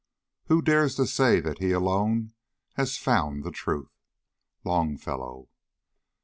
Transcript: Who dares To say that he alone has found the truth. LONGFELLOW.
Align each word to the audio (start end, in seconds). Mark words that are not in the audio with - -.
Who 0.45 0.63
dares 0.63 0.95
To 0.95 1.05
say 1.05 1.39
that 1.41 1.59
he 1.59 1.71
alone 1.73 2.33
has 2.73 2.97
found 2.97 3.43
the 3.43 3.51
truth. 3.51 3.91
LONGFELLOW. 4.63 5.47